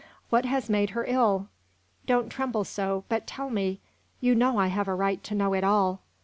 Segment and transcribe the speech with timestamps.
[0.31, 1.47] What has made her ill?
[2.07, 3.81] Don't tremble so, but tell me
[4.19, 6.01] you know I have a right to know it all."